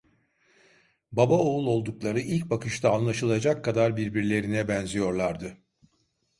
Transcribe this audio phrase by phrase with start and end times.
[1.11, 5.57] Baba oğul oldukları ilk bakışta anlaşılacak kadar birbirlerine benziyorlardı.